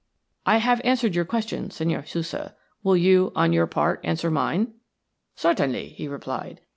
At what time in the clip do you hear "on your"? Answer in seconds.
3.35-3.67